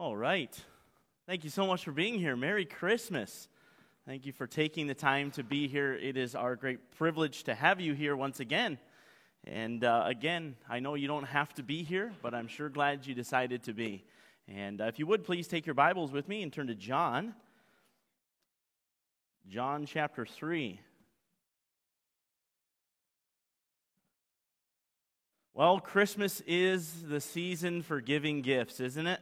[0.00, 0.58] All right.
[1.26, 2.34] Thank you so much for being here.
[2.34, 3.48] Merry Christmas.
[4.06, 5.92] Thank you for taking the time to be here.
[5.92, 8.78] It is our great privilege to have you here once again.
[9.44, 13.06] And uh, again, I know you don't have to be here, but I'm sure glad
[13.06, 14.02] you decided to be.
[14.48, 17.34] And uh, if you would please take your Bibles with me and turn to John.
[19.50, 20.80] John chapter 3.
[25.52, 29.20] Well, Christmas is the season for giving gifts, isn't it?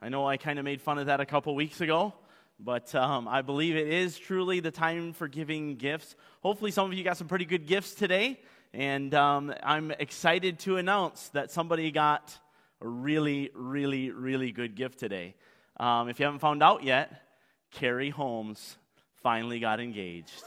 [0.00, 2.14] I know I kind of made fun of that a couple weeks ago,
[2.60, 6.14] but um, I believe it is truly the time for giving gifts.
[6.40, 8.38] Hopefully, some of you got some pretty good gifts today,
[8.72, 12.32] and um, I'm excited to announce that somebody got
[12.80, 15.34] a really, really, really good gift today.
[15.78, 17.24] Um, if you haven't found out yet,
[17.72, 18.76] Carrie Holmes
[19.20, 20.44] finally got engaged.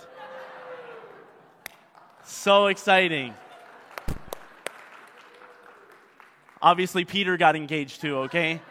[2.24, 3.34] so exciting.
[6.62, 8.62] Obviously, Peter got engaged too, okay?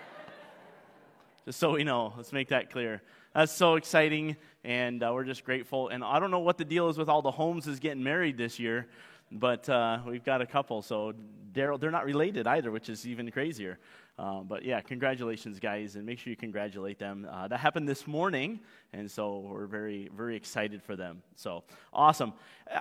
[1.51, 3.03] Just so we know, let's make that clear.
[3.35, 5.89] That's so exciting, and uh, we're just grateful.
[5.89, 8.61] And I don't know what the deal is with all the Holmeses getting married this
[8.61, 8.87] year,
[9.33, 10.81] but uh, we've got a couple.
[10.81, 11.12] So
[11.53, 13.81] Daryl, they're not related either, which is even crazier.
[14.17, 17.27] Uh, but yeah, congratulations, guys, and make sure you congratulate them.
[17.29, 18.61] Uh, that happened this morning,
[18.92, 21.20] and so we're very, very excited for them.
[21.35, 22.33] So awesome,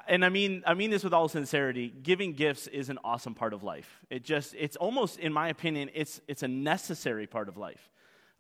[0.08, 1.92] and I mean, I mean this with all sincerity.
[2.04, 4.00] Giving gifts is an awesome part of life.
[4.11, 7.89] It just, it's almost, in my opinion, it's it's a necessary part of life.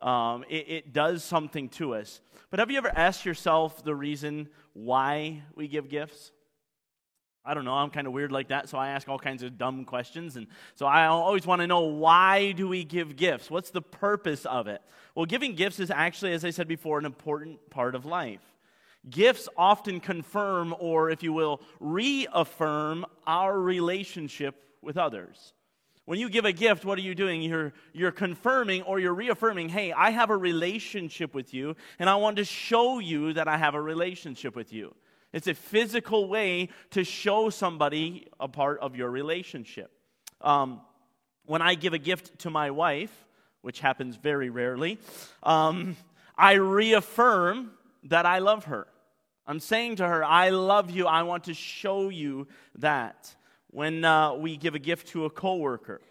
[0.01, 2.21] Um, it, it does something to us.
[2.49, 6.31] But have you ever asked yourself the reason why we give gifts?
[7.45, 9.57] I don't know, I'm kind of weird like that, so I ask all kinds of
[9.57, 10.35] dumb questions.
[10.35, 13.49] And so I always want to know why do we give gifts?
[13.49, 14.81] What's the purpose of it?
[15.15, 18.41] Well, giving gifts is actually, as I said before, an important part of life.
[19.09, 25.53] Gifts often confirm, or if you will, reaffirm our relationship with others.
[26.09, 27.43] When you give a gift, what are you doing?
[27.43, 32.15] You're, you're confirming or you're reaffirming, hey, I have a relationship with you, and I
[32.15, 34.95] want to show you that I have a relationship with you.
[35.33, 39.91] It's a physical way to show somebody a part of your relationship.
[40.41, 40.81] Um,
[41.45, 43.27] when I give a gift to my wife,
[43.61, 44.97] which happens very rarely,
[45.43, 45.95] um,
[46.35, 47.69] I reaffirm
[48.05, 48.87] that I love her.
[49.45, 51.05] I'm saying to her, I love you.
[51.05, 52.47] I want to show you
[52.79, 53.35] that
[53.71, 56.01] when uh, we give a gift to a coworker.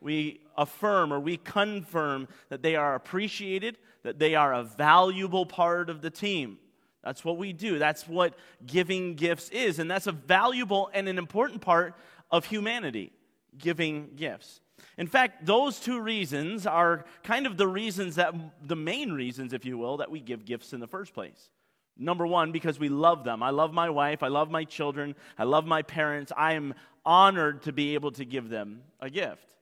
[0.00, 5.90] We affirm or we confirm that they are appreciated, that they are a valuable part
[5.90, 6.58] of the team.
[7.02, 7.78] That's what we do.
[7.78, 8.34] That's what
[8.66, 9.78] giving gifts is.
[9.78, 11.94] And that's a valuable and an important part
[12.30, 13.12] of humanity,
[13.58, 14.60] giving gifts.
[14.96, 19.64] In fact, those two reasons are kind of the reasons that, the main reasons, if
[19.64, 21.50] you will, that we give gifts in the first place.
[21.96, 23.42] Number one, because we love them.
[23.42, 24.22] I love my wife.
[24.22, 25.14] I love my children.
[25.38, 26.32] I love my parents.
[26.34, 26.74] I am
[27.04, 29.54] honored to be able to give them a gift.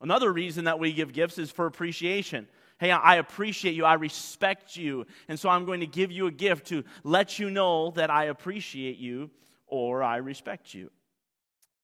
[0.00, 2.48] Another reason that we give gifts is for appreciation.
[2.78, 3.84] Hey, I appreciate you.
[3.84, 5.06] I respect you.
[5.28, 8.24] And so I'm going to give you a gift to let you know that I
[8.24, 9.30] appreciate you
[9.66, 10.90] or I respect you.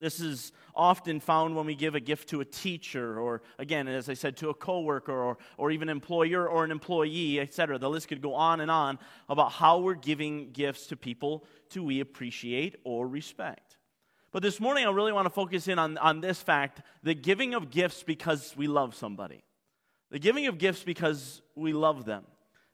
[0.03, 4.09] This is often found when we give a gift to a teacher, or again, as
[4.09, 7.79] I said, to a coworker, or, or even employer or an employee, etc.
[7.79, 8.99] The list could go on and on
[9.29, 13.77] about how we're giving gifts to people to we appreciate or respect.
[14.33, 17.53] But this morning, I really want to focus in on, on this fact the giving
[17.53, 19.45] of gifts because we love somebody.
[20.11, 22.25] The giving of gifts because we love them.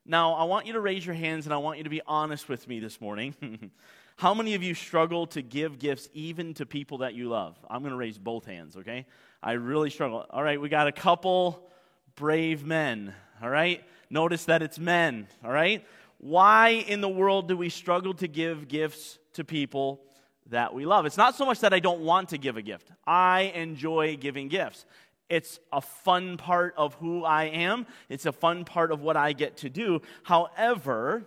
[0.05, 2.47] Now, I want you to raise your hands and I want you to be honest
[2.47, 3.35] with me this morning.
[4.15, 7.57] How many of you struggle to give gifts even to people that you love?
[7.69, 9.05] I'm going to raise both hands, okay?
[9.43, 10.25] I really struggle.
[10.29, 11.69] All right, we got a couple
[12.15, 13.83] brave men, all right?
[14.09, 15.85] Notice that it's men, all right?
[16.19, 20.01] Why in the world do we struggle to give gifts to people
[20.49, 21.05] that we love.
[21.05, 24.47] It's not so much that I don't want to give a gift, I enjoy giving
[24.47, 24.85] gifts.
[25.29, 29.33] It's a fun part of who I am, it's a fun part of what I
[29.33, 30.01] get to do.
[30.23, 31.23] However,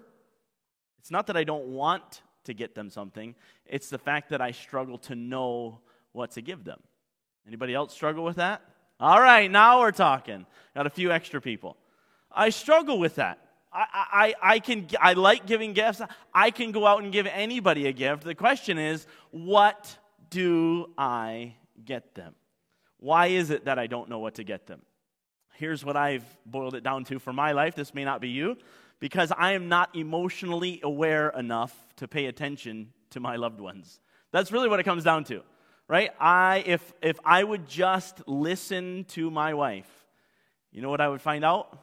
[0.98, 3.34] it's not that I don't want to get them something,
[3.66, 5.80] it's the fact that I struggle to know
[6.12, 6.80] what to give them.
[7.46, 8.62] Anybody else struggle with that?
[9.00, 10.46] All right, now we're talking.
[10.74, 11.76] Got a few extra people.
[12.30, 13.38] I struggle with that.
[13.72, 16.02] I, I, I, can, I like giving gifts.
[16.34, 18.24] I can go out and give anybody a gift.
[18.24, 19.96] The question is, what
[20.30, 21.54] do I
[21.84, 22.34] get them?
[22.98, 24.82] Why is it that I don't know what to get them?
[25.54, 27.74] Here's what I've boiled it down to for my life.
[27.74, 28.56] This may not be you,
[29.00, 34.00] because I am not emotionally aware enough to pay attention to my loved ones.
[34.32, 35.42] That's really what it comes down to,
[35.88, 36.10] right?
[36.20, 39.90] I, if, if I would just listen to my wife,
[40.70, 41.78] you know what I would find out?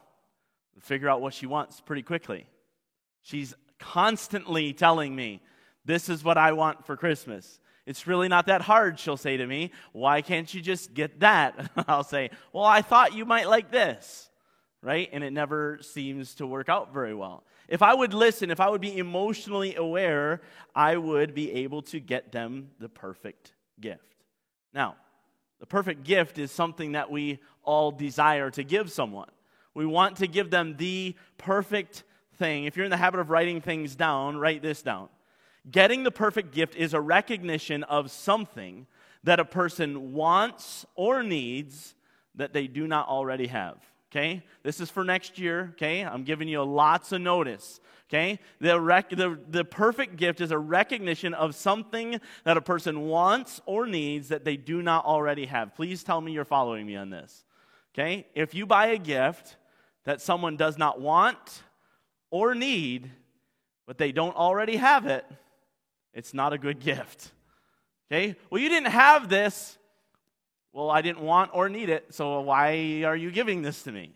[0.80, 2.46] Figure out what she wants pretty quickly.
[3.22, 5.42] She's constantly telling me,
[5.84, 7.60] This is what I want for Christmas.
[7.86, 9.72] It's really not that hard, she'll say to me.
[9.92, 11.70] Why can't you just get that?
[11.88, 14.28] I'll say, Well, I thought you might like this.
[14.82, 15.08] right?
[15.12, 17.44] And it never seems to work out very well.
[17.68, 20.40] If I would listen, if I would be emotionally aware,
[20.74, 24.02] I would be able to get them the perfect gift.
[24.74, 24.96] Now,
[25.60, 29.28] the perfect gift is something that we all desire to give someone.
[29.74, 32.04] We want to give them the perfect
[32.36, 32.64] thing.
[32.64, 35.08] If you're in the habit of writing things down, write this down.
[35.70, 38.86] Getting the perfect gift is a recognition of something
[39.24, 41.94] that a person wants or needs
[42.34, 43.76] that they do not already have.
[44.10, 44.42] Okay?
[44.62, 45.70] This is for next year.
[45.74, 46.02] Okay?
[46.02, 47.80] I'm giving you lots of notice.
[48.08, 48.40] Okay?
[48.60, 53.60] The, rec- the, the perfect gift is a recognition of something that a person wants
[53.66, 55.76] or needs that they do not already have.
[55.76, 57.44] Please tell me you're following me on this.
[57.94, 58.26] Okay?
[58.34, 59.56] If you buy a gift
[60.04, 61.62] that someone does not want
[62.30, 63.10] or need,
[63.86, 65.24] but they don't already have it,
[66.14, 67.30] it's not a good gift.
[68.10, 68.36] Okay?
[68.48, 69.76] Well, you didn't have this.
[70.72, 74.12] Well, I didn't want or need it, so why are you giving this to me?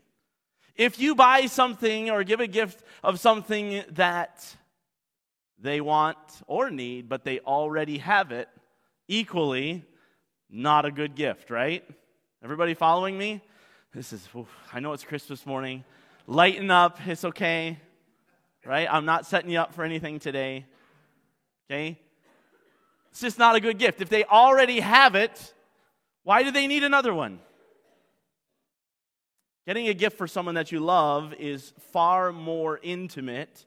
[0.77, 4.57] If you buy something or give a gift of something that
[5.59, 8.49] they want or need, but they already have it,
[9.09, 9.85] equally,
[10.51, 11.85] not a good gift, right?
[12.43, 13.41] Everybody following me?
[13.95, 14.29] This is,
[14.73, 15.85] I know it's Christmas morning.
[16.27, 17.79] Lighten up, it's okay,
[18.67, 18.89] right?
[18.91, 20.67] I'm not setting you up for anything today,
[21.71, 22.01] okay?
[23.13, 24.01] It's just not a good gift.
[24.01, 25.55] If they already have it,
[26.25, 27.39] why do they need another one?
[29.65, 33.65] Getting a gift for someone that you love is far more intimate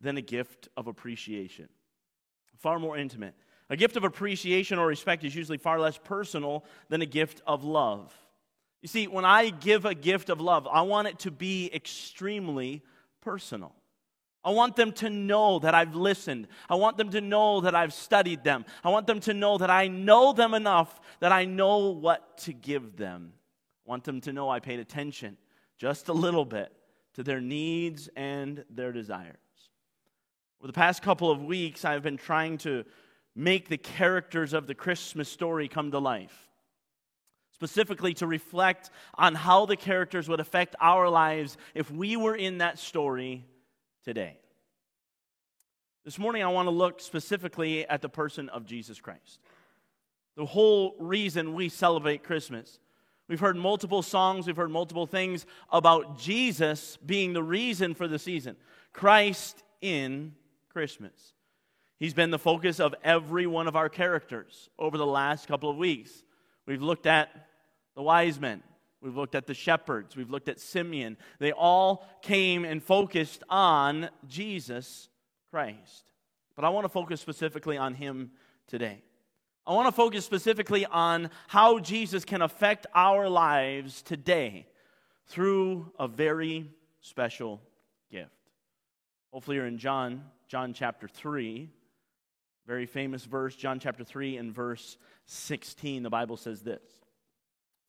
[0.00, 1.68] than a gift of appreciation.
[2.58, 3.34] Far more intimate.
[3.70, 7.64] A gift of appreciation or respect is usually far less personal than a gift of
[7.64, 8.14] love.
[8.84, 12.82] You see, when I give a gift of love, I want it to be extremely
[13.22, 13.74] personal.
[14.44, 16.48] I want them to know that I've listened.
[16.68, 18.66] I want them to know that I've studied them.
[18.84, 22.52] I want them to know that I know them enough that I know what to
[22.52, 23.32] give them.
[23.86, 25.38] I want them to know I paid attention
[25.78, 26.70] just a little bit
[27.14, 29.38] to their needs and their desires.
[30.60, 32.84] Over the past couple of weeks, I've been trying to
[33.34, 36.50] make the characters of the Christmas story come to life.
[37.54, 42.58] Specifically, to reflect on how the characters would affect our lives if we were in
[42.58, 43.44] that story
[44.04, 44.38] today.
[46.04, 49.38] This morning, I want to look specifically at the person of Jesus Christ.
[50.36, 52.78] The whole reason we celebrate Christmas.
[53.28, 58.18] We've heard multiple songs, we've heard multiple things about Jesus being the reason for the
[58.18, 58.56] season.
[58.92, 60.34] Christ in
[60.68, 61.32] Christmas.
[61.98, 65.76] He's been the focus of every one of our characters over the last couple of
[65.76, 66.24] weeks.
[66.66, 67.30] We've looked at
[67.94, 68.62] the wise men,
[69.04, 70.16] We've looked at the shepherds.
[70.16, 71.18] We've looked at Simeon.
[71.38, 75.10] They all came and focused on Jesus
[75.50, 76.04] Christ.
[76.56, 78.30] But I want to focus specifically on him
[78.66, 79.02] today.
[79.66, 84.66] I want to focus specifically on how Jesus can affect our lives today
[85.26, 86.70] through a very
[87.02, 87.60] special
[88.10, 88.30] gift.
[89.34, 91.68] Hopefully, you're in John, John chapter 3.
[92.66, 94.96] Very famous verse, John chapter 3 and verse
[95.26, 96.02] 16.
[96.02, 96.82] The Bible says this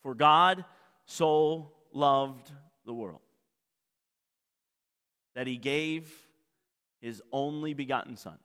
[0.01, 0.65] For God
[1.05, 2.51] so loved
[2.85, 3.21] the world
[5.35, 6.11] that he gave
[7.01, 8.37] his only begotten Son,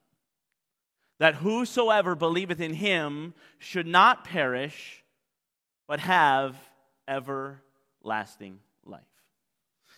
[1.19, 5.03] that whosoever believeth in him should not perish,
[5.89, 6.57] but have
[7.09, 9.01] everlasting life.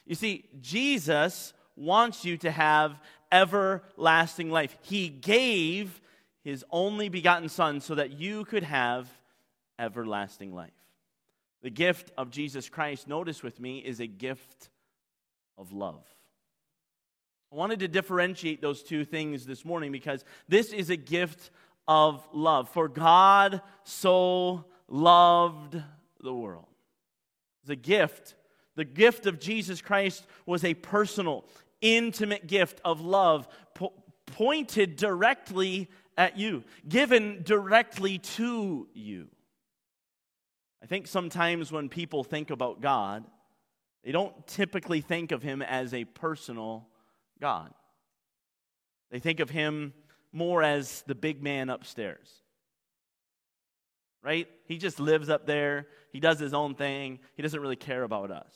[0.06, 2.98] You see, Jesus wants you to have
[3.30, 4.76] everlasting life.
[4.82, 6.00] He gave
[6.42, 9.08] his only begotten Son so that you could have
[9.78, 10.70] everlasting life.
[11.62, 14.70] The gift of Jesus Christ, notice with me, is a gift
[15.56, 16.04] of love.
[17.52, 21.50] I wanted to differentiate those two things this morning because this is a gift
[21.86, 22.68] of love.
[22.70, 25.80] For God so loved
[26.20, 26.66] the world.
[27.64, 28.34] The gift.
[28.74, 31.44] The gift of Jesus Christ was a personal,
[31.80, 33.92] intimate gift of love po-
[34.26, 39.28] pointed directly at you, given directly to you.
[40.82, 43.24] I think sometimes when people think about God,
[44.04, 46.88] they don't typically think of him as a personal
[47.40, 47.72] God.
[49.10, 49.92] They think of him
[50.32, 52.28] more as the big man upstairs.
[54.22, 54.48] Right?
[54.66, 55.86] He just lives up there.
[56.12, 57.20] He does his own thing.
[57.34, 58.54] He doesn't really care about us.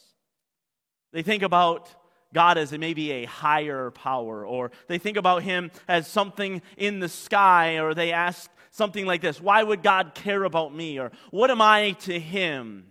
[1.13, 1.95] They think about
[2.33, 7.09] God as maybe a higher power, or they think about him as something in the
[7.09, 10.99] sky, or they ask something like this Why would God care about me?
[10.99, 12.87] Or what am I to him?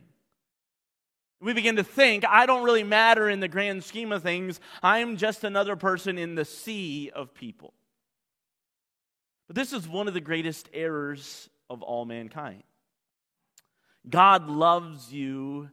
[1.42, 4.60] We begin to think, I don't really matter in the grand scheme of things.
[4.82, 7.74] I'm just another person in the sea of people.
[9.48, 12.64] But this is one of the greatest errors of all mankind.
[14.10, 15.70] God loves you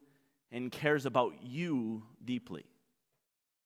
[0.51, 2.65] and cares about you deeply.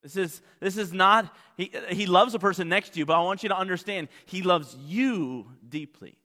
[0.03, 3.23] This is, this is not, he, he loves a person next to you, but I
[3.23, 6.17] want you to understand, he loves you deeply.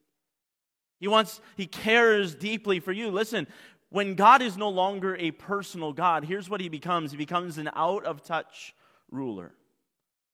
[0.99, 3.09] He wants, he cares deeply for you.
[3.09, 3.47] Listen,
[3.89, 7.69] when God is no longer a personal God, here's what he becomes He becomes an
[7.75, 8.73] out of touch
[9.09, 9.53] ruler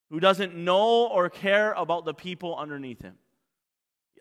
[0.10, 3.15] who doesn't know or care about the people underneath him.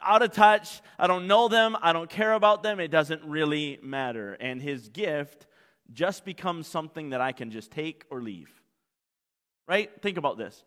[0.03, 3.79] Out of touch, I don't know them, I don't care about them, it doesn't really
[3.83, 4.35] matter.
[4.35, 5.47] And his gift
[5.93, 8.51] just becomes something that I can just take or leave.
[9.69, 9.91] Right?
[10.01, 10.65] Think about this.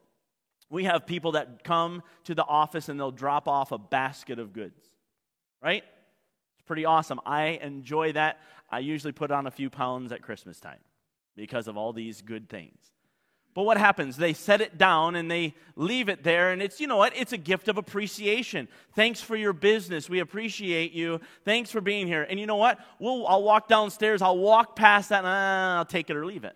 [0.69, 4.53] We have people that come to the office and they'll drop off a basket of
[4.53, 4.79] goods.
[5.61, 5.83] Right?
[6.57, 7.19] It's pretty awesome.
[7.25, 8.39] I enjoy that.
[8.69, 10.79] I usually put on a few pounds at Christmas time
[11.35, 12.77] because of all these good things.
[13.55, 14.15] But what happens?
[14.15, 17.13] They set it down and they leave it there, and it's, you know what?
[17.15, 18.67] It's a gift of appreciation.
[18.95, 20.07] Thanks for your business.
[20.07, 21.19] We appreciate you.
[21.45, 22.23] Thanks for being here.
[22.23, 22.79] And you know what?
[22.99, 26.55] We'll, I'll walk downstairs, I'll walk past that, and I'll take it or leave it.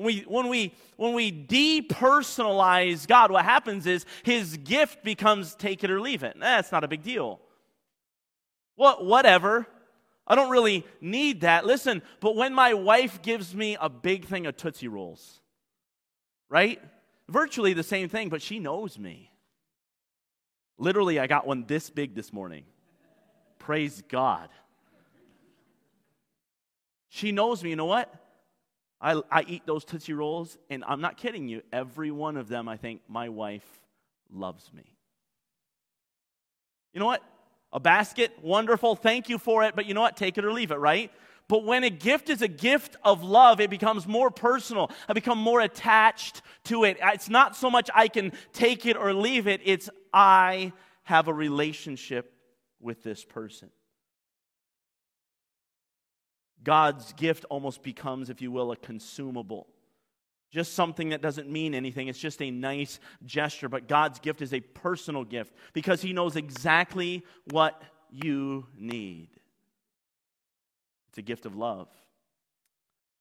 [0.00, 5.84] When we, when, we, when we depersonalize God, what happens is his gift becomes take
[5.84, 6.38] it or leave it.
[6.40, 7.38] That's not a big deal.
[8.76, 9.66] What, whatever.
[10.26, 11.66] I don't really need that.
[11.66, 15.42] Listen, but when my wife gives me a big thing of Tootsie Rolls,
[16.48, 16.80] right?
[17.28, 19.30] Virtually the same thing, but she knows me.
[20.78, 22.64] Literally, I got one this big this morning.
[23.58, 24.48] Praise God.
[27.10, 27.68] She knows me.
[27.68, 28.14] You know what?
[29.00, 31.62] I, I eat those Tootsie Rolls, and I'm not kidding you.
[31.72, 33.66] Every one of them, I think, my wife
[34.30, 34.84] loves me.
[36.92, 37.22] You know what?
[37.72, 38.96] A basket, wonderful.
[38.96, 40.16] Thank you for it, but you know what?
[40.16, 41.10] Take it or leave it, right?
[41.48, 44.90] But when a gift is a gift of love, it becomes more personal.
[45.08, 46.98] I become more attached to it.
[47.02, 50.72] It's not so much I can take it or leave it, it's I
[51.04, 52.32] have a relationship
[52.80, 53.70] with this person.
[56.62, 59.66] God's gift almost becomes, if you will, a consumable.
[60.50, 62.08] Just something that doesn't mean anything.
[62.08, 63.68] It's just a nice gesture.
[63.68, 69.28] But God's gift is a personal gift because He knows exactly what you need.
[71.08, 71.88] It's a gift of love.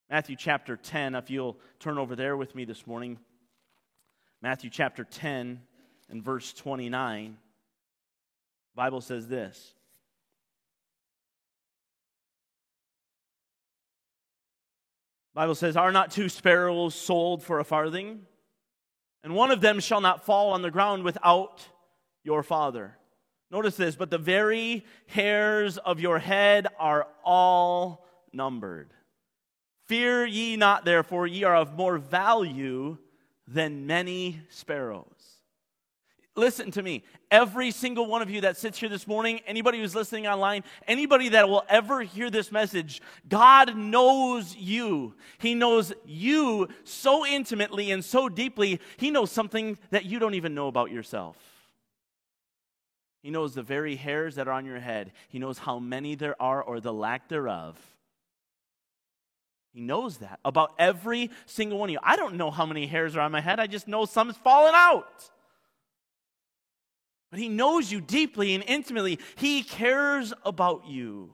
[0.10, 3.20] Matthew chapter 10, if you'll turn over there with me this morning.
[4.42, 5.62] Matthew chapter 10
[6.10, 7.38] and verse 29.
[8.76, 9.74] Bible says this.
[15.34, 18.22] Bible says, Are not two sparrows sold for a farthing?
[19.24, 21.68] And one of them shall not fall on the ground without
[22.24, 22.98] your father.
[23.52, 28.94] Notice this, but the very hairs of your head are all numbered.
[29.88, 32.98] Fear ye not, therefore, ye are of more value
[33.48, 35.39] than many sparrows.
[36.40, 37.04] Listen to me.
[37.30, 41.28] Every single one of you that sits here this morning, anybody who's listening online, anybody
[41.30, 45.16] that will ever hear this message, God knows you.
[45.38, 48.80] He knows you so intimately and so deeply.
[48.96, 51.36] He knows something that you don't even know about yourself.
[53.22, 55.12] He knows the very hairs that are on your head.
[55.28, 57.78] He knows how many there are or the lack thereof.
[59.74, 62.00] He knows that about every single one of you.
[62.02, 63.60] I don't know how many hairs are on my head.
[63.60, 65.30] I just know some's fallen out.
[67.30, 69.20] But He knows you deeply and intimately.
[69.36, 71.32] He cares about you.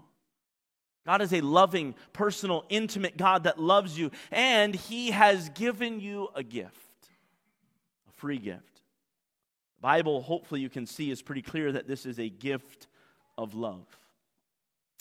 [1.05, 6.29] God is a loving, personal, intimate God that loves you, and He has given you
[6.35, 7.09] a gift,
[8.09, 8.81] a free gift.
[9.77, 12.87] The Bible, hopefully, you can see, is pretty clear that this is a gift
[13.37, 13.85] of love.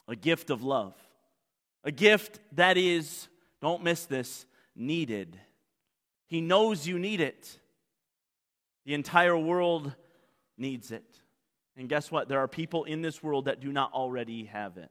[0.06, 0.94] A gift of love.
[1.84, 3.28] A gift that is,
[3.62, 4.44] don't miss this,
[4.76, 5.38] needed.
[6.26, 7.58] He knows you need it.
[8.84, 9.94] The entire world
[10.56, 11.04] needs it.
[11.76, 12.28] And guess what?
[12.28, 14.90] There are people in this world that do not already have it.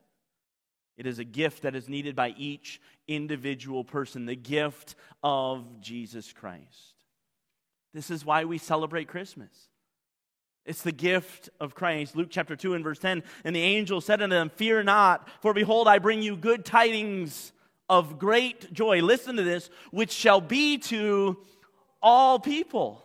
[0.98, 6.32] It is a gift that is needed by each individual person, the gift of Jesus
[6.34, 6.93] Christ.
[7.93, 9.51] This is why we celebrate Christmas.
[10.65, 12.15] It's the gift of Christ.
[12.15, 13.24] Luke chapter 2 and verse 10.
[13.43, 17.51] And the angel said unto them, Fear not, for behold, I bring you good tidings
[17.89, 19.01] of great joy.
[19.01, 21.38] Listen to this, which shall be to
[22.01, 23.03] all people.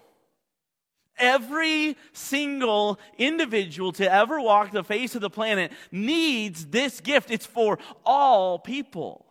[1.18, 7.30] Every single individual to ever walk the face of the planet needs this gift.
[7.30, 9.26] It's for all people.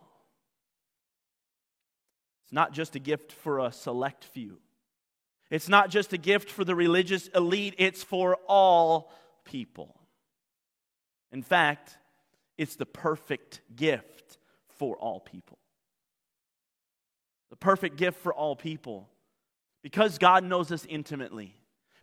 [2.44, 4.58] It's not just a gift for a select few,
[5.50, 9.12] it's not just a gift for the religious elite, it's for all
[9.44, 9.94] people.
[11.30, 11.98] In fact,
[12.56, 14.38] it's the perfect gift
[14.78, 15.58] for all people.
[17.50, 19.08] The perfect gift for all people.
[19.82, 21.54] Because God knows us intimately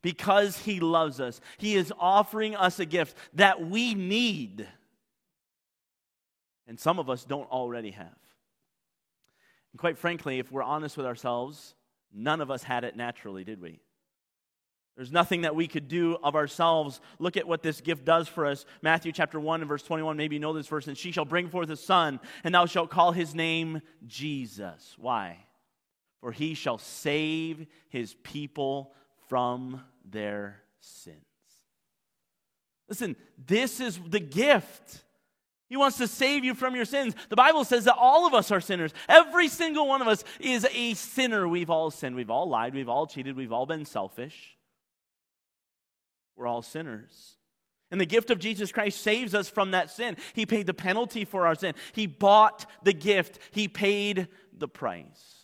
[0.06, 1.42] because He loves us.
[1.58, 4.68] He is offering us a gift that we need,
[6.68, 8.20] and some of us don't already have.
[9.72, 11.74] And quite frankly, if we're honest with ourselves,
[12.14, 13.80] none of us had it naturally, did we?
[14.96, 17.02] There's nothing that we could do of ourselves.
[17.18, 18.64] Look at what this gift does for us.
[18.84, 20.16] Matthew chapter 1 and verse 21.
[20.18, 20.86] Maybe you know this verse.
[20.88, 24.96] And she shall bring forth a son, and thou shalt call his name Jesus.
[25.00, 25.40] Why?
[26.22, 28.94] For he shall save his people
[29.28, 31.18] from their sins.
[32.88, 35.04] Listen, this is the gift.
[35.68, 37.16] He wants to save you from your sins.
[37.30, 38.94] The Bible says that all of us are sinners.
[39.10, 41.48] Every single one of us is a sinner.
[41.48, 42.16] We've all sinned.
[42.16, 42.76] We've all lied.
[42.76, 43.36] We've all cheated.
[43.36, 44.56] We've all been selfish.
[46.36, 47.38] We're all sinners.
[47.92, 50.18] And the gift of Jesus Christ saves us from that sin.
[50.34, 55.35] He paid the penalty for our sin, He bought the gift, He paid the price.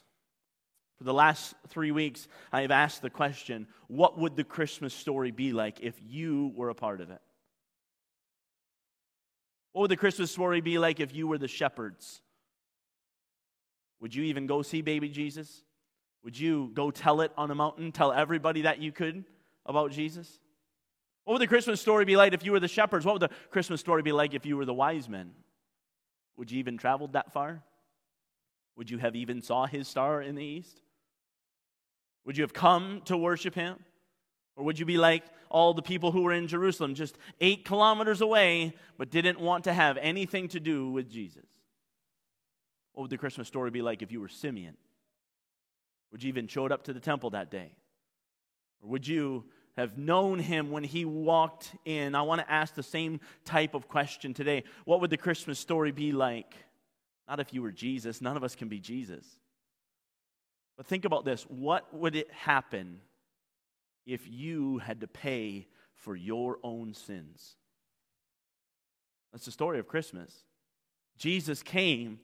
[1.02, 5.32] For the last three weeks, I have asked the question what would the Christmas story
[5.32, 7.20] be like if you were a part of it?
[9.72, 12.22] What would the Christmas story be like if you were the shepherds?
[14.00, 15.64] Would you even go see baby Jesus?
[16.24, 19.26] Would you go tell it on a mountain, tell everybody that you could
[19.66, 20.40] about Jesus?
[21.24, 23.08] What would the Christmas story be like if you were the shepherds?
[23.08, 25.32] What would the Christmas story be like if you were the wise men?
[26.38, 27.64] Would you even traveled that far?
[28.76, 30.84] Would you have even saw his star in the east?
[32.26, 33.78] Would you have come to worship him?
[34.56, 38.22] Or would you be like all the people who were in Jerusalem, just eight kilometers
[38.22, 41.46] away, but didn't want to have anything to do with Jesus?
[42.94, 44.78] What would the Christmas story be like if you were Simeon?
[46.12, 47.72] Would you even showed up to the temple that day?
[48.84, 49.46] Or would you
[49.78, 52.16] have known him when he walked in.
[52.16, 54.64] I want to ask the same type of question today.
[54.86, 56.54] What would the Christmas story be like?
[57.28, 59.26] Not if you were Jesus, none of us can be Jesus.
[60.82, 63.02] But think about this what would it happen
[64.08, 67.56] if you had to pay for your own sins?
[69.32, 70.34] That's the story of Christmas.
[71.20, 72.20] Jesus came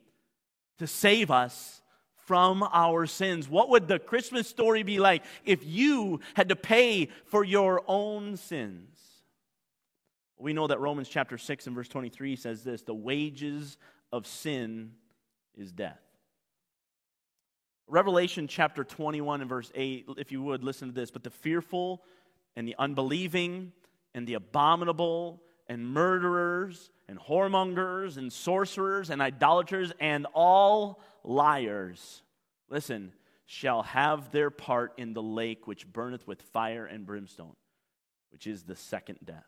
[0.79, 1.83] to save us
[2.25, 3.47] from our sins.
[3.47, 8.37] What would the Christmas story be like if you had to pay for your own
[8.37, 8.97] sins?
[10.35, 13.77] We know that Romans chapter 6 and verse 23 says this the wages
[14.11, 14.93] of sin
[15.55, 16.06] is death.
[17.87, 22.03] Revelation chapter 21 and verse 8, if you would listen to this, but the fearful
[22.55, 23.71] and the unbelieving
[24.13, 32.23] and the abominable and murderers and whoremongers and sorcerers and idolaters and all liars,
[32.69, 33.13] listen,
[33.45, 37.55] shall have their part in the lake which burneth with fire and brimstone,
[38.31, 39.47] which is the second death.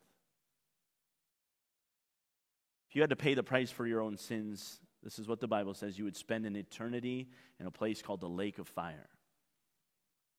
[2.89, 5.47] If you had to pay the price for your own sins, this is what the
[5.47, 9.09] Bible says you would spend an eternity in a place called the lake of fire.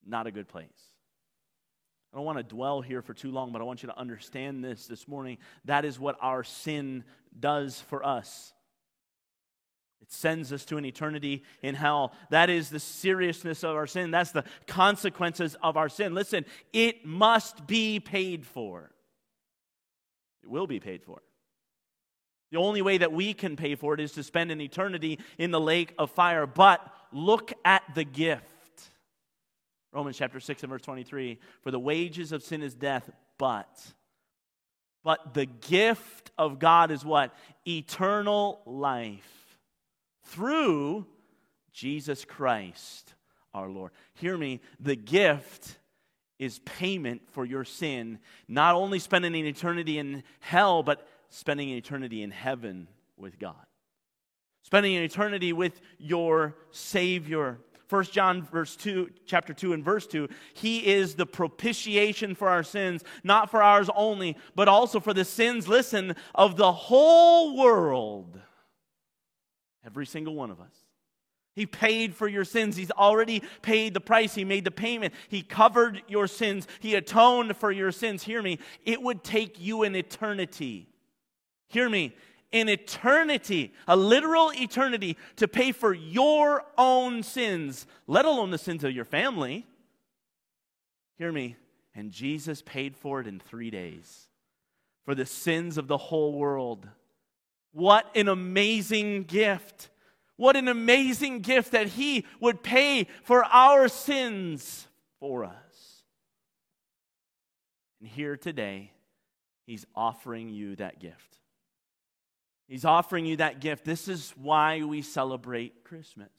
[0.06, 0.68] Not a good place.
[2.12, 4.64] I don't want to dwell here for too long, but I want you to understand
[4.64, 5.38] this this morning.
[5.64, 7.04] That is what our sin
[7.38, 8.52] does for us.
[10.02, 12.12] It sends us to an eternity in hell.
[12.30, 14.10] That is the seriousness of our sin.
[14.10, 16.14] That's the consequences of our sin.
[16.14, 18.90] Listen, it must be paid for.
[20.42, 21.22] It will be paid for.
[22.50, 25.50] The only way that we can pay for it is to spend an eternity in
[25.50, 26.46] the lake of fire.
[26.46, 28.44] But look at the gift.
[29.92, 33.08] Romans chapter 6 and verse 23 For the wages of sin is death,
[33.38, 33.68] but
[35.02, 37.34] but the gift of God is what?
[37.66, 39.58] Eternal life
[40.24, 41.06] through
[41.72, 43.14] Jesus Christ
[43.54, 43.92] our Lord.
[44.14, 45.78] Hear me, the gift
[46.38, 51.76] is payment for your sin, not only spending an eternity in hell, but spending an
[51.76, 53.54] eternity in heaven with God.
[54.62, 57.58] Spending an eternity with your Savior.
[57.88, 62.62] 1 John verse 2 chapter 2 and verse 2 he is the propitiation for our
[62.62, 68.40] sins not for ours only but also for the sins listen of the whole world
[69.84, 70.84] every single one of us
[71.54, 72.76] he paid for your sins.
[72.76, 74.34] He's already paid the price.
[74.34, 75.12] He made the payment.
[75.28, 76.66] He covered your sins.
[76.78, 78.22] He atoned for your sins.
[78.22, 78.58] Hear me.
[78.84, 80.89] It would take you an eternity.
[81.70, 82.14] Hear me
[82.52, 88.82] an eternity, a literal eternity, to pay for your own sins, let alone the sins
[88.82, 89.66] of your family.
[91.16, 91.56] Hear me.
[91.94, 94.28] And Jesus paid for it in three days
[95.04, 96.88] for the sins of the whole world.
[97.72, 99.88] What an amazing gift!
[100.36, 106.04] What an amazing gift that He would pay for our sins for us.
[108.00, 108.92] And here today,
[109.66, 111.40] He's offering you that gift.
[112.70, 113.84] He's offering you that gift.
[113.84, 116.30] This is why we celebrate Christmas.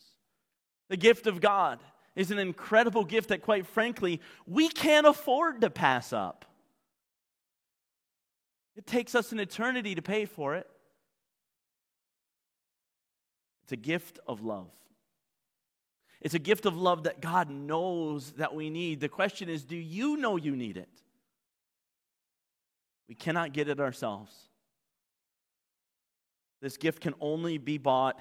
[0.88, 1.80] The gift of God
[2.16, 6.46] is an incredible gift that, quite frankly, we can't afford to pass up.
[8.78, 10.70] It takes us an eternity to pay for it.
[13.64, 14.72] It's a gift of love.
[16.22, 19.02] It's a gift of love that God knows that we need.
[19.02, 21.02] The question is do you know you need it?
[23.10, 24.32] We cannot get it ourselves.
[26.62, 28.20] This gift can only be bought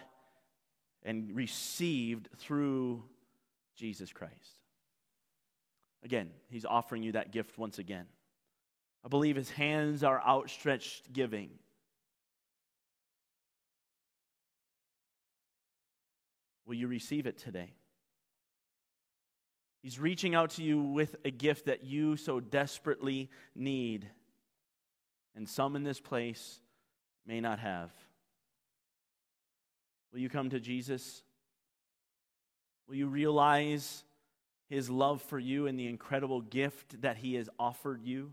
[1.03, 3.05] and received through
[3.77, 4.35] Jesus Christ.
[6.03, 8.07] Again, he's offering you that gift once again.
[9.05, 11.51] I believe his hands are outstretched giving.
[16.67, 17.73] Will you receive it today?
[19.83, 24.07] He's reaching out to you with a gift that you so desperately need,
[25.35, 26.61] and some in this place
[27.27, 27.91] may not have.
[30.13, 31.23] Will you come to Jesus?
[32.89, 34.05] Will you realize
[34.69, 38.33] his love for you and the incredible gift that he has offered you?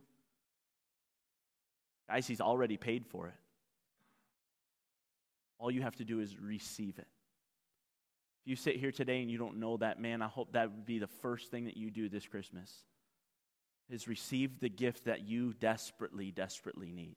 [2.10, 3.36] Guys, he's already paid for it.
[5.60, 7.08] All you have to do is receive it.
[8.44, 10.86] If you sit here today and you don't know that, man, I hope that would
[10.86, 12.72] be the first thing that you do this Christmas.
[13.90, 17.16] Is receive the gift that you desperately, desperately need.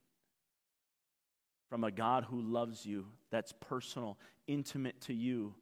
[1.71, 5.55] From a God who loves you, that's personal, intimate to you.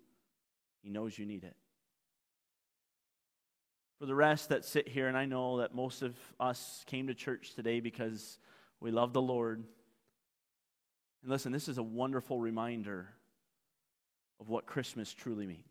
[0.82, 1.54] He knows you need it.
[3.98, 7.14] For the rest that sit here, and I know that most of us came to
[7.14, 8.38] church today because
[8.80, 9.64] we love the Lord.
[11.22, 13.08] And listen, this is a wonderful reminder
[14.40, 15.64] of what Christmas truly means.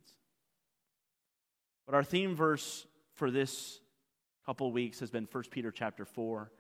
[1.88, 3.80] But our theme verse for this
[4.45, 6.52] couple weeks has been 1 Peter chapter 4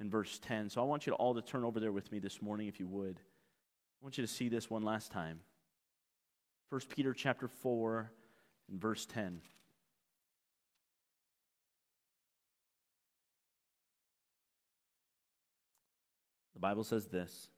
[0.00, 0.70] and verse 10.
[0.70, 2.78] So I want you to all to turn over there with me this morning if
[2.78, 3.18] you would.
[3.18, 5.40] I want you to see this one last time.
[6.70, 8.10] 1 Peter chapter 4
[8.70, 9.40] and verse 10.
[16.54, 17.48] The Bible says this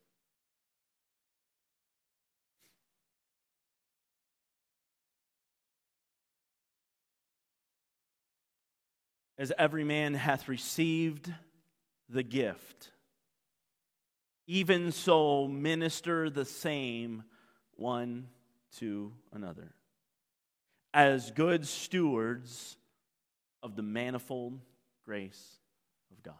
[9.38, 11.32] As every man hath received
[12.10, 12.90] the gift,
[14.46, 17.22] even so minister the same
[17.76, 18.28] one
[18.78, 19.74] to another,
[20.92, 22.76] as good stewards
[23.62, 24.58] of the manifold
[25.04, 25.58] grace
[26.10, 26.34] of God.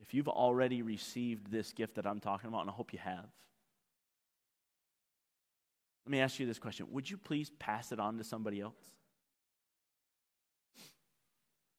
[0.00, 3.26] If you've already received this gift that I'm talking about, and I hope you have,
[6.06, 8.97] let me ask you this question Would you please pass it on to somebody else?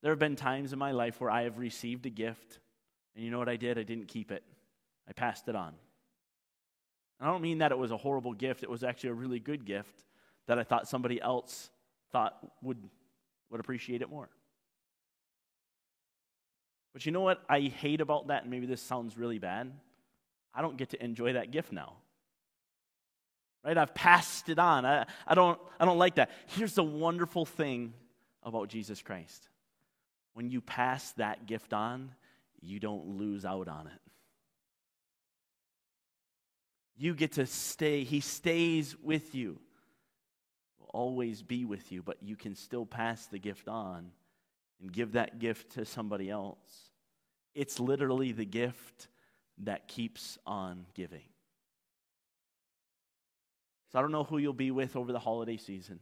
[0.02, 2.60] There have been times in my life where I have received a gift,
[3.16, 3.78] and you know what I did?
[3.78, 4.44] I didn't keep it,
[5.08, 5.74] I passed it on.
[7.20, 9.66] I don't mean that it was a horrible gift, it was actually a really good
[9.66, 10.06] gift
[10.48, 11.70] that I thought somebody else
[12.12, 12.78] thought would,
[13.50, 14.30] would appreciate it more.
[16.94, 18.44] But you know what I hate about that?
[18.44, 19.72] And maybe this sounds really bad.
[20.54, 21.94] I don't get to enjoy that gift now.
[23.64, 23.78] Right?
[23.78, 24.86] I've passed it on.
[24.86, 26.32] I, I, don't, I don't like that.
[26.48, 27.94] Here's the wonderful thing
[28.44, 29.49] about Jesus Christ
[30.34, 32.12] when you pass that gift on,
[32.62, 34.02] you don't lose out on it.
[36.98, 39.60] You get to stay, He stays with you,
[40.80, 44.12] will always be with you, but you can still pass the gift on
[44.82, 46.92] and give that gift to somebody else.
[47.56, 49.08] It's literally the gift
[49.60, 51.24] that keeps on giving.
[53.92, 56.00] So I don't know who you'll be with over the holiday season.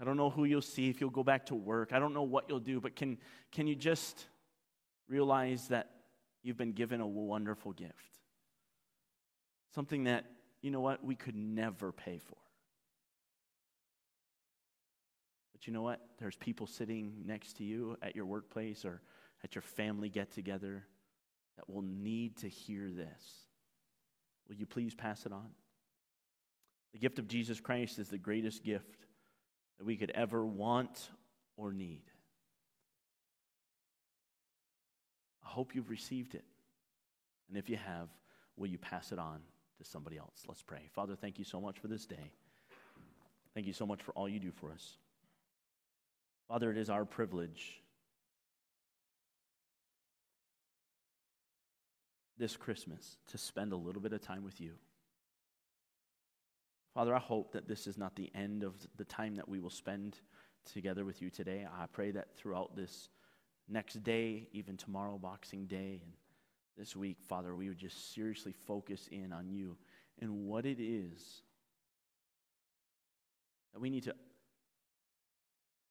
[0.00, 1.92] I don't know who you'll see if you'll go back to work.
[1.92, 3.18] I don't know what you'll do, but can,
[3.50, 4.26] can you just
[5.08, 5.90] realize that
[6.42, 7.92] you've been given a wonderful gift?
[9.74, 10.26] Something that,
[10.60, 12.36] you know what, we could never pay for.
[15.52, 16.00] But you know what?
[16.18, 19.00] There's people sitting next to you at your workplace or
[19.42, 20.86] at your family get together
[21.56, 23.46] that will need to hear this.
[24.48, 25.48] Will you please pass it on?
[26.92, 29.05] The gift of Jesus Christ is the greatest gift
[29.78, 31.10] that we could ever want
[31.56, 32.02] or need.
[35.44, 36.44] I hope you've received it.
[37.48, 38.08] And if you have,
[38.56, 39.40] will you pass it on
[39.78, 40.44] to somebody else?
[40.48, 40.88] Let's pray.
[40.94, 42.32] Father, thank you so much for this day.
[43.54, 44.96] Thank you so much for all you do for us.
[46.48, 47.80] Father, it is our privilege
[52.38, 54.72] this Christmas to spend a little bit of time with you.
[56.96, 59.68] Father, I hope that this is not the end of the time that we will
[59.68, 60.18] spend
[60.72, 61.66] together with you today.
[61.70, 63.10] I pray that throughout this
[63.68, 66.14] next day, even tomorrow, Boxing Day, and
[66.78, 69.76] this week, Father, we would just seriously focus in on you
[70.22, 71.42] and what it is
[73.74, 74.14] that we need to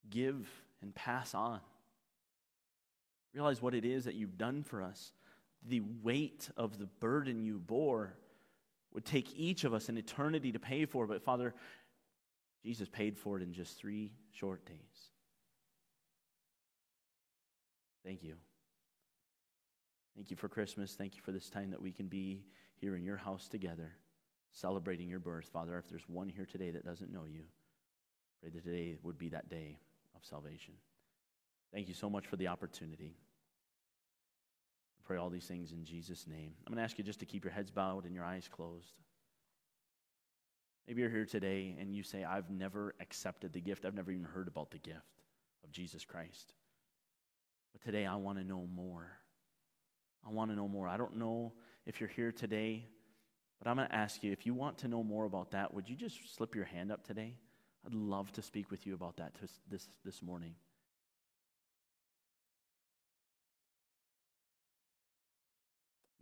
[0.09, 0.49] give
[0.81, 1.59] and pass on.
[3.31, 5.11] Realize what it is that you've done for us,
[5.67, 8.15] the weight of the burden you bore
[8.95, 11.05] would take each of us an eternity to pay for.
[11.05, 11.53] But Father,
[12.63, 14.77] Jesus paid for it in just three short days.
[18.05, 18.35] Thank you.
[20.15, 20.93] Thank you for Christmas.
[20.93, 23.91] Thank you for this time that we can be here in your house together,
[24.51, 25.49] celebrating your birth.
[25.51, 27.43] Father, if there's one here today that doesn't know you,
[28.41, 29.77] pray that today would be that day
[30.15, 30.75] of salvation.
[31.73, 33.17] Thank you so much for the opportunity.
[35.05, 36.53] Pray all these things in Jesus' name.
[36.65, 38.93] I'm going to ask you just to keep your heads bowed and your eyes closed.
[40.87, 43.85] Maybe you're here today and you say, I've never accepted the gift.
[43.85, 45.21] I've never even heard about the gift
[45.63, 46.53] of Jesus Christ.
[47.71, 49.11] But today I want to know more.
[50.27, 50.87] I want to know more.
[50.87, 51.53] I don't know
[51.85, 52.87] if you're here today,
[53.59, 55.87] but I'm going to ask you if you want to know more about that, would
[55.87, 57.35] you just slip your hand up today?
[57.85, 59.33] I'd love to speak with you about that
[59.69, 60.55] this, this morning.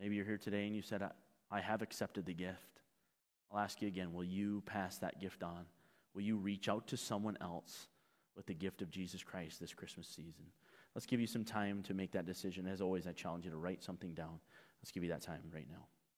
[0.03, 1.01] Maybe you're here today and you said,
[1.49, 2.81] I, have accepted the gift.
[3.49, 5.65] I'll ask you again will you pass that gift on?
[6.13, 7.87] Will you reach out to someone else
[8.35, 10.43] with the gift of Jesus Christ this Christmas season?
[10.93, 12.67] Let's give you some time to make that decision.
[12.67, 14.41] As always, I challenge you to write something down.
[14.81, 15.85] Let's give you that time right now.